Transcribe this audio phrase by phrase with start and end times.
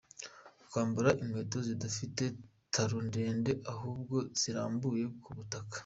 [0.69, 2.23] Kwambara inkweto zidafite
[2.73, 5.77] taro ndende ahubwo zirambuye ku butaka.